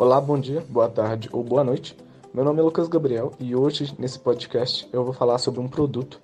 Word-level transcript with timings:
Olá, 0.00 0.20
bom 0.20 0.38
dia, 0.38 0.64
boa 0.68 0.88
tarde 0.88 1.28
ou 1.32 1.42
boa 1.42 1.64
noite. 1.64 1.96
Meu 2.32 2.44
nome 2.44 2.60
é 2.60 2.62
Lucas 2.62 2.86
Gabriel 2.86 3.32
e 3.40 3.56
hoje 3.56 3.92
nesse 3.98 4.16
podcast 4.16 4.88
eu 4.92 5.02
vou 5.02 5.12
falar 5.12 5.38
sobre 5.38 5.58
um 5.58 5.66
produto 5.66 6.20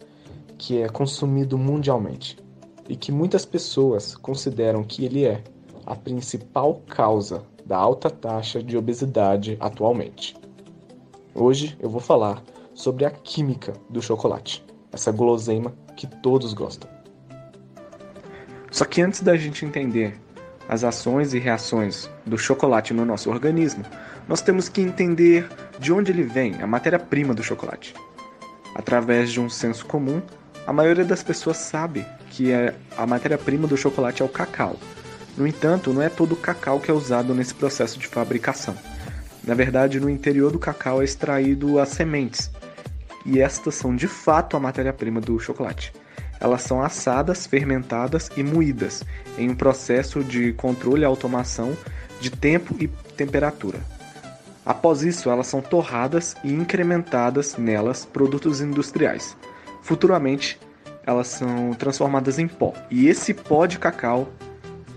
que 0.57 0.81
é 0.81 0.89
consumido 0.89 1.59
mundialmente 1.59 2.39
e 2.89 2.95
que 2.95 3.11
muitas 3.11 3.45
pessoas 3.45 4.15
consideram 4.15 4.85
que 4.85 5.05
ele 5.05 5.25
é 5.25 5.43
a 5.85 5.97
principal 5.97 6.83
causa 6.87 7.43
da 7.67 7.77
alta 7.77 8.09
taxa 8.09 8.63
de 8.63 8.77
obesidade 8.77 9.57
atualmente. 9.59 10.37
Hoje 11.35 11.77
eu 11.81 11.91
vou 11.91 12.01
falar 12.01 12.45
sobre 12.75 13.05
a 13.05 13.11
química 13.11 13.73
do 13.91 14.01
chocolate, 14.01 14.65
essa 14.93 15.11
guloseima 15.11 15.75
que 15.97 16.07
todos 16.07 16.55
gostam. 16.55 16.89
Só 18.71 18.85
que 18.85 19.03
antes 19.03 19.21
da 19.21 19.37
gente 19.37 19.67
entender 19.67 20.17
as 20.69 20.85
ações 20.85 21.35
e 21.35 21.39
reações 21.39 22.09
do 22.25 22.39
chocolate 22.39 22.95
no 22.95 23.05
nosso 23.05 23.31
organismo, 23.31 23.85
nós 24.29 24.41
temos 24.41 24.69
que 24.69 24.81
entender 24.81 25.49
de 25.79 25.93
onde 25.93 26.13
ele 26.13 26.23
vem, 26.23 26.55
a 26.63 26.67
matéria-prima 26.67 27.35
do 27.35 27.43
chocolate. 27.43 27.95
Através 28.75 29.31
de 29.31 29.41
um 29.41 29.49
senso 29.49 29.87
comum, 29.87 30.21
a 30.67 30.73
maioria 30.73 31.05
das 31.05 31.23
pessoas 31.23 31.59
sabe 31.59 32.05
que 32.31 32.51
é 32.51 32.75
a 32.97 33.07
matéria-prima 33.07 33.67
do 33.67 33.77
chocolate 33.77 34.23
é 34.23 34.25
o 34.25 34.29
cacau. 34.29 34.77
No 35.37 35.47
entanto, 35.47 35.93
não 35.93 36.01
é 36.01 36.09
todo 36.09 36.33
o 36.33 36.37
cacau 36.37 36.81
que 36.81 36.91
é 36.91 36.95
usado 36.95 37.35
nesse 37.35 37.55
processo 37.55 37.99
de 37.99 38.07
fabricação. 38.07 38.75
Na 39.45 39.55
verdade, 39.55 40.01
no 40.01 40.09
interior 40.09 40.51
do 40.51 40.59
cacau 40.59 41.03
é 41.03 41.05
extraído 41.05 41.79
as 41.79 41.91
sementes, 41.91 42.51
e 43.27 43.41
estas 43.41 43.75
são 43.75 43.95
de 43.95 44.09
fato 44.09 44.57
a 44.57 44.61
matéria-prima 44.61 45.21
do 45.21 45.39
chocolate. 45.39 45.93
Elas 46.45 46.61
são 46.61 46.83
assadas, 46.83 47.47
fermentadas 47.47 48.31
e 48.37 48.43
moídas 48.43 49.03
em 49.39 49.49
um 49.49 49.55
processo 49.55 50.23
de 50.23 50.53
controle 50.53 51.01
e 51.01 51.05
automação 51.07 51.75
de 52.21 52.29
tempo 52.29 52.77
e 52.79 52.87
temperatura. 53.17 53.81
Após 54.63 55.03
isso, 55.03 55.31
elas 55.31 55.47
são 55.47 55.63
torradas 55.63 56.37
e 56.45 56.53
incrementadas 56.53 57.57
nelas 57.57 58.05
produtos 58.05 58.61
industriais. 58.61 59.35
Futuramente, 59.81 60.61
elas 61.07 61.29
são 61.29 61.73
transformadas 61.73 62.39
em 62.39 62.47
pó. 62.47 62.75
E 62.91 63.09
esse 63.09 63.33
pó 63.33 63.65
de 63.65 63.79
cacau 63.79 64.29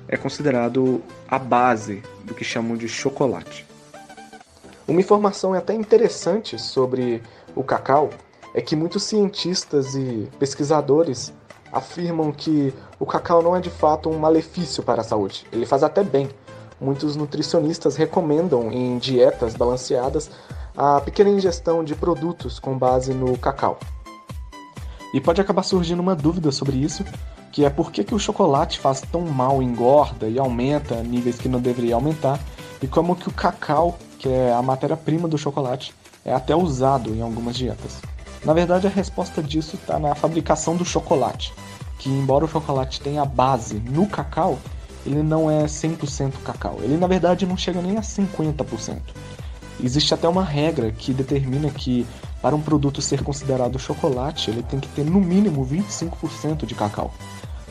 é 0.09 0.17
considerado 0.17 1.01
a 1.29 1.39
base 1.39 2.03
do 2.25 2.33
que 2.33 2.43
chamam 2.43 2.75
de 2.75 2.89
chocolate. 2.89 3.65
Uma 4.85 4.99
informação 4.99 5.53
até 5.53 5.73
interessante 5.73 6.59
sobre 6.59 7.23
o 7.55 7.63
cacau 7.63 8.09
é 8.53 8.61
que 8.61 8.75
muitos 8.75 9.03
cientistas 9.03 9.93
e 9.93 10.27
pesquisadores 10.39 11.31
afirmam 11.71 12.31
que 12.31 12.73
o 12.99 13.05
cacau 13.05 13.41
não 13.41 13.55
é 13.55 13.61
de 13.61 13.69
fato 13.69 14.09
um 14.09 14.17
malefício 14.17 14.83
para 14.83 15.01
a 15.01 15.03
saúde. 15.03 15.45
Ele 15.51 15.65
faz 15.65 15.83
até 15.83 16.03
bem. 16.03 16.29
Muitos 16.79 17.15
nutricionistas 17.15 17.95
recomendam 17.95 18.71
em 18.71 18.97
dietas 18.97 19.55
balanceadas 19.55 20.29
a 20.75 21.01
pequena 21.01 21.31
ingestão 21.31 21.83
de 21.83 21.95
produtos 21.95 22.59
com 22.59 22.77
base 22.77 23.13
no 23.13 23.37
cacau. 23.37 23.79
E 25.13 25.19
pode 25.19 25.41
acabar 25.41 25.63
surgindo 25.63 26.01
uma 26.01 26.15
dúvida 26.15 26.51
sobre 26.51 26.77
isso, 26.77 27.03
que 27.51 27.65
é 27.65 27.69
por 27.69 27.91
que, 27.91 28.03
que 28.03 28.13
o 28.13 28.19
chocolate 28.19 28.79
faz 28.79 29.01
tão 29.01 29.21
mal, 29.21 29.63
engorda 29.63 30.27
e 30.27 30.37
aumenta 30.37 31.01
níveis 31.01 31.37
que 31.37 31.49
não 31.49 31.59
deveria 31.59 31.95
aumentar, 31.95 32.39
e 32.81 32.87
como 32.87 33.15
que 33.15 33.27
o 33.27 33.33
cacau, 33.33 33.97
que 34.19 34.29
é 34.29 34.53
a 34.53 34.61
matéria-prima 34.61 35.27
do 35.27 35.37
chocolate, 35.37 35.95
é 36.23 36.33
até 36.33 36.55
usado 36.55 37.15
em 37.15 37.21
algumas 37.21 37.55
dietas. 37.55 37.99
Na 38.43 38.53
verdade, 38.53 38.87
a 38.87 38.89
resposta 38.89 39.41
disso 39.41 39.75
está 39.75 39.99
na 39.99 40.15
fabricação 40.15 40.75
do 40.75 40.85
chocolate, 40.85 41.53
que 41.97 42.09
embora 42.09 42.45
o 42.45 42.47
chocolate 42.47 43.01
tenha 43.01 43.25
base 43.25 43.75
no 43.75 44.07
cacau, 44.07 44.57
ele 45.05 45.23
não 45.23 45.49
é 45.49 45.65
100% 45.65 46.33
cacau. 46.43 46.79
Ele 46.81 46.97
na 46.97 47.07
verdade 47.07 47.45
não 47.45 47.57
chega 47.57 47.81
nem 47.81 47.97
a 47.97 48.01
50%. 48.01 48.99
Existe 49.83 50.13
até 50.13 50.27
uma 50.27 50.43
regra 50.43 50.91
que 50.91 51.13
determina 51.13 51.69
que 51.69 52.05
para 52.41 52.55
um 52.55 52.61
produto 52.61 53.01
ser 53.01 53.23
considerado 53.23 53.79
chocolate, 53.79 54.49
ele 54.49 54.63
tem 54.63 54.79
que 54.79 54.87
ter 54.89 55.03
no 55.03 55.19
mínimo 55.19 55.65
25% 55.65 56.65
de 56.65 56.75
cacau. 56.75 57.11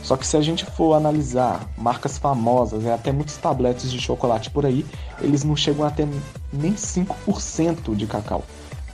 Só 0.02 0.16
que 0.16 0.26
se 0.26 0.36
a 0.36 0.41
gente 0.41 0.64
for 0.64 0.94
analisar 0.94 1.68
marcas 1.76 2.16
famosas 2.16 2.84
e 2.84 2.91
até 2.91 3.10
muitos 3.10 3.36
tabletes 3.36 3.91
de 3.91 4.00
chocolate 4.00 4.50
por 4.50 4.64
aí, 4.64 4.86
eles 5.20 5.42
não 5.42 5.56
chegam 5.56 5.84
a 5.84 5.91
ter 5.91 6.08
nem 6.52 6.74
5% 6.74 7.94
de 7.94 8.06
cacau. 8.06 8.44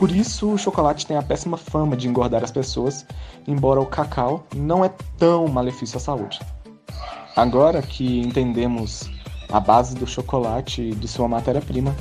Por 0.02 0.10
isso, 0.10 0.50
o 0.50 0.58
chocolate 0.58 1.06
tem 1.06 1.16
a 1.16 1.22
péssima 1.22 1.56
fama 1.56 1.96
de 1.96 2.08
engordar 2.08 2.42
as 2.42 2.50
pessoas, 2.50 3.06
embora 3.46 3.80
o 3.80 3.86
cacau 3.86 4.44
não 4.52 4.84
é 4.84 4.90
tão 5.16 5.46
malefício 5.46 5.96
à 5.96 6.00
saúde. 6.00 6.40
Agora 7.36 7.80
que 7.80 8.18
entendemos 8.18 9.08
a 9.48 9.60
base 9.60 9.94
do 9.94 10.04
chocolate 10.04 10.82
e 10.82 10.92
de 10.92 11.06
sua 11.06 11.28
matéria-prima, 11.28 11.94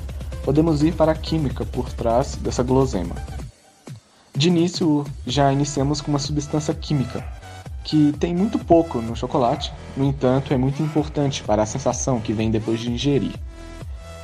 podemos 0.44 0.82
ir 0.82 0.96
para 0.96 1.12
a 1.12 1.16
química 1.16 1.64
por 1.64 1.94
trás 1.94 2.38
dessa 2.38 2.64
gulosema. 2.64 3.14
De 4.36 4.48
início, 4.48 5.06
já 5.28 5.54
iniciamos 5.54 6.02
com 6.02 6.10
uma 6.10 6.18
substância 6.18 6.74
química, 6.74 7.24
que 7.84 8.14
tem 8.14 8.36
muito 8.36 8.58
pouco 8.58 9.00
no 9.00 9.16
chocolate, 9.16 9.72
no 9.96 10.06
entanto, 10.06 10.52
é 10.52 10.58
muito 10.58 10.82
importante 10.82 11.44
para 11.44 11.62
a 11.62 11.68
sensação 11.68 12.20
que 12.20 12.34
vem 12.34 12.50
depois 12.50 12.80
de 12.80 12.92
ingerir. 12.92 13.36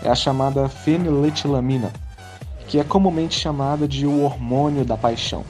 É 0.01 0.09
a 0.09 0.15
chamada 0.15 0.67
feniletilamina, 0.67 1.93
que 2.67 2.79
é 2.79 2.83
comumente 2.83 3.39
chamada 3.39 3.87
de 3.87 4.05
o 4.05 4.21
hormônio 4.21 4.83
da 4.83 4.97
paixão. 4.97 5.45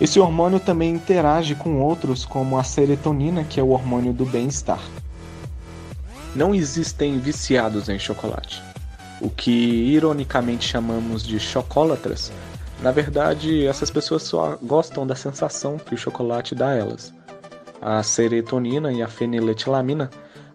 Esse 0.00 0.18
hormônio 0.18 0.60
também 0.60 0.94
interage 0.94 1.54
com 1.54 1.82
outros, 1.82 2.24
como 2.24 2.56
a 2.56 2.64
serotonina, 2.64 3.44
que 3.44 3.58
é 3.58 3.62
o 3.62 3.70
hormônio 3.70 4.12
do 4.12 4.24
bem-estar. 4.24 4.80
Não 6.34 6.54
existem 6.54 7.18
viciados 7.18 7.88
em 7.88 7.98
chocolate. 7.98 8.62
O 9.20 9.28
que 9.28 9.50
ironicamente 9.50 10.68
chamamos 10.68 11.24
de 11.24 11.40
chocólatras, 11.40 12.30
na 12.80 12.92
verdade, 12.92 13.66
essas 13.66 13.90
pessoas 13.90 14.22
só 14.22 14.56
gostam 14.62 15.04
da 15.04 15.16
sensação 15.16 15.78
que 15.78 15.94
o 15.94 15.98
chocolate 15.98 16.54
dá 16.54 16.68
a 16.68 16.76
elas. 16.76 17.12
A 17.82 18.00
serotonina 18.04 18.92
e 18.92 19.02
a 19.02 19.08
feniletilamina 19.08 20.10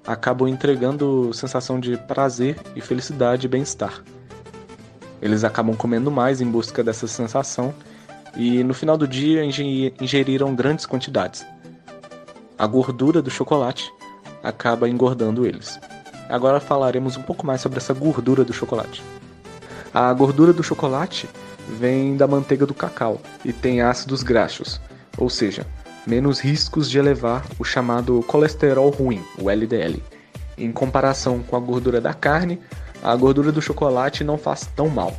acabam 0.07 0.47
entregando 0.47 1.34
sensação 1.34 1.79
de 1.79 1.97
prazer 1.97 2.57
e 2.75 2.81
felicidade 2.81 3.45
e 3.45 3.50
bem-estar. 3.50 4.01
Eles 5.23 5.45
acabam 5.45 5.73
comendo 5.73 6.11
mais 6.11 6.41
em 6.41 6.45
busca 6.45 6.84
dessa 6.84 7.07
sensação 7.07 7.73
e 8.35 8.61
no 8.61 8.73
final 8.73 8.97
do 8.97 9.07
dia 9.07 9.41
ingeriram 9.41 10.53
grandes 10.53 10.85
quantidades. 10.85 11.45
A 12.57 12.67
gordura 12.67 13.22
do 13.22 13.29
chocolate 13.29 13.89
acaba 14.44 14.89
engordando 14.89 15.47
eles. 15.47 15.79
Agora 16.28 16.59
falaremos 16.59 17.16
um 17.16 17.22
pouco 17.22 17.47
mais 17.47 17.61
sobre 17.61 17.78
essa 17.78 17.94
gordura 17.94 18.44
do 18.44 18.51
chocolate. 18.51 19.01
A 19.94 20.11
gordura 20.11 20.51
do 20.51 20.61
chocolate 20.61 21.29
vem 21.69 22.17
da 22.17 22.28
manteiga 22.28 22.66
do 22.66 22.73
cacau 22.73 23.22
e 23.45 23.53
tem 23.53 23.79
ácidos 23.79 24.23
graxos, 24.23 24.81
ou 25.17 25.29
seja, 25.29 25.66
menos 26.05 26.41
riscos 26.41 26.90
de 26.90 27.00
elevar 27.00 27.45
o 27.57 27.63
chamado 27.63 28.22
colesterol 28.28 28.90
ruim, 28.90 29.23
o 29.40 29.50
LDL. 29.50 30.03
Em 30.57 30.69
comparação 30.69 31.41
com 31.41 31.55
a 31.55 31.61
gordura 31.61 32.01
da 32.01 32.13
carne, 32.13 32.59
a 33.03 33.14
gordura 33.18 33.52
do 33.52 33.62
chocolate 33.62 34.24
não 34.24 34.38
faz 34.38 34.66
tão 34.74 34.88
mal. 34.88 35.14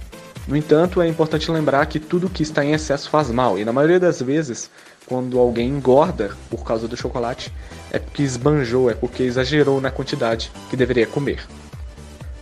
No 0.48 0.56
entanto, 0.56 1.02
é 1.02 1.06
importante 1.06 1.50
lembrar 1.50 1.84
que 1.86 2.00
tudo 2.00 2.30
que 2.30 2.42
está 2.42 2.64
em 2.64 2.72
excesso 2.72 3.10
faz 3.10 3.30
mal, 3.30 3.58
e 3.58 3.64
na 3.64 3.72
maioria 3.72 4.00
das 4.00 4.22
vezes, 4.22 4.70
quando 5.06 5.38
alguém 5.38 5.68
engorda 5.68 6.30
por 6.48 6.64
causa 6.64 6.88
do 6.88 6.96
chocolate, 6.96 7.52
é 7.90 7.98
porque 7.98 8.22
esbanjou, 8.22 8.90
é 8.90 8.94
porque 8.94 9.22
exagerou 9.22 9.80
na 9.80 9.90
quantidade 9.90 10.50
que 10.70 10.76
deveria 10.76 11.06
comer. 11.06 11.46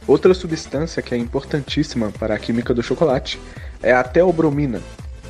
Outra 0.07 0.33
substância 0.33 1.03
que 1.03 1.15
é 1.15 1.19
importantíssima 1.19 2.11
para 2.13 2.35
a 2.35 2.39
química 2.39 2.73
do 2.73 2.83
chocolate 2.83 3.41
é 3.83 3.93
a 3.93 4.03
teobromina, 4.03 4.81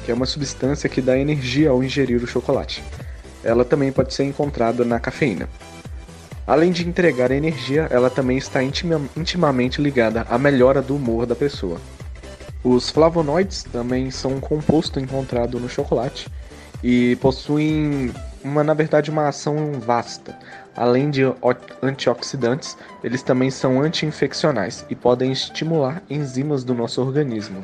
que 0.05 0.11
é 0.11 0.15
uma 0.15 0.27
substância 0.27 0.89
que 0.89 1.01
dá 1.01 1.17
energia 1.17 1.71
ao 1.71 1.83
ingerir 1.83 2.23
o 2.23 2.27
chocolate. 2.27 2.83
Ela 3.43 3.65
também 3.65 3.91
pode 3.91 4.15
ser 4.15 4.25
encontrada 4.25 4.85
na 4.85 5.01
cafeína. 5.01 5.49
Além 6.47 6.73
de 6.73 6.87
entregar 6.87 7.31
energia, 7.31 7.87
ela 7.91 8.11
também 8.11 8.37
está 8.37 8.63
intima, 8.63 9.01
intimamente 9.17 9.81
ligada 9.81 10.27
à 10.29 10.37
melhora 10.37 10.83
do 10.83 10.97
humor 10.97 11.25
da 11.25 11.37
pessoa. 11.37 11.81
Os 12.65 12.91
flavonoides 12.91 13.65
também 13.65 14.11
são 14.11 14.33
um 14.35 14.41
composto 14.41 14.99
encontrado 15.01 15.59
no 15.59 15.69
chocolate 15.69 16.29
e 16.83 17.17
possuem 17.17 18.13
uma, 18.43 18.65
na 18.65 18.75
verdade, 18.75 19.11
uma 19.11 19.29
ação 19.29 19.73
vasta. 19.81 20.37
Além 20.75 21.11
de 21.11 21.23
antioxidantes, 21.83 22.77
eles 23.05 23.23
também 23.23 23.51
são 23.51 23.81
anti-infeccionais 23.81 24.85
e 24.91 24.97
podem 24.97 25.31
estimular 25.31 26.03
enzimas 26.09 26.65
do 26.65 26.75
nosso 26.75 27.01
organismo. 27.01 27.63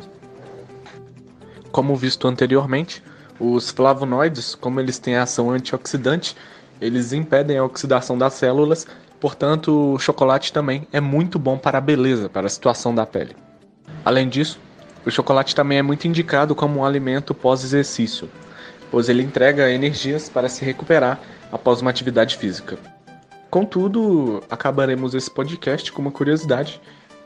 Como 1.73 1.97
visto 1.97 2.29
anteriormente, 2.29 3.03
os 3.41 3.71
flavonoides, 3.71 4.55
como 4.55 4.81
eles 4.81 4.99
têm 4.99 5.17
ação 5.17 5.51
antioxidante, 5.51 6.37
eles 6.81 7.13
impedem 7.13 7.59
a 7.59 7.65
oxidação 7.65 8.17
das 8.17 8.35
células, 8.35 8.87
portanto, 9.21 9.95
o 9.95 9.99
chocolate 9.99 10.53
também 10.53 10.87
é 10.93 11.01
muito 11.01 11.39
bom 11.39 11.59
para 11.59 11.79
a 11.79 11.81
beleza, 11.81 12.29
para 12.29 12.47
a 12.47 12.51
situação 12.51 12.95
da 12.95 13.05
pele. 13.05 13.37
Além 14.05 14.29
disso, 14.29 14.59
o 15.05 15.11
chocolate 15.11 15.55
também 15.55 15.79
é 15.79 15.83
muito 15.83 16.07
indicado 16.07 16.55
como 16.55 16.81
um 16.81 16.85
alimento 16.85 17.35
pós-exercício, 17.35 18.29
pois 18.91 19.09
ele 19.09 19.23
entrega 19.23 19.71
energias 19.71 20.29
para 20.29 20.49
se 20.49 20.65
recuperar 20.65 21.21
após 21.51 21.81
uma 21.81 21.91
atividade 21.91 22.37
física. 22.37 22.79
Contudo, 23.51 24.43
acabaremos 24.51 25.15
esse 25.15 25.31
podcast 25.31 25.91
com 25.91 26.03
uma 26.03 26.11
curiosidade, 26.11 26.81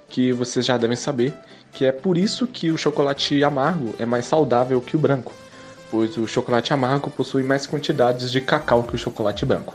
que 0.09 0.33
vocês 0.33 0.65
já 0.65 0.77
devem 0.77 0.97
saber, 0.97 1.35
que 1.73 1.85
é 1.85 1.91
por 1.91 2.17
isso 2.17 2.47
que 2.47 2.71
o 2.71 2.79
chocolate 2.79 3.43
amargo 3.43 3.95
é 3.99 4.07
mais 4.07 4.27
saudável 4.27 4.81
que 4.81 4.95
o 4.95 4.99
branco, 5.01 5.33
pois 5.93 6.17
o 6.17 6.27
chocolate 6.27 6.73
amargo 6.73 7.11
possui 7.11 7.43
mais 7.43 7.67
quantidades 7.67 8.33
de 8.33 8.41
cacau 8.41 8.83
que 8.83 8.95
o 8.95 8.99
chocolate 8.99 9.45
branco. 9.45 9.75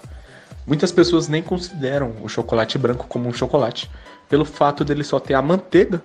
Muitas 0.65 0.91
pessoas 0.91 1.27
nem 1.27 1.43
consideram 1.43 2.11
o 2.23 2.27
chocolate 2.27 2.75
branco 2.75 3.05
como 3.07 3.29
um 3.29 3.33
chocolate, 3.33 3.87
pelo 4.27 4.43
fato 4.43 4.83
dele 4.83 5.03
só 5.03 5.19
ter 5.19 5.35
a 5.35 5.41
manteiga 5.43 6.01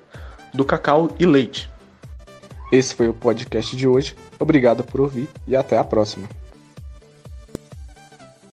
do 0.53 0.67
cacau 0.67 1.09
e 1.19 1.25
leite. 1.25 1.71
Esse 2.71 2.95
foi 2.95 3.09
o 3.09 3.15
podcast 3.15 3.75
de 3.75 3.89
hoje. 3.89 4.15
Obrigado 4.39 4.85
por 4.85 5.01
ouvir 5.01 5.29
e 5.49 5.57
até 5.57 5.79
a 5.79 5.85
próxima. 5.85 6.29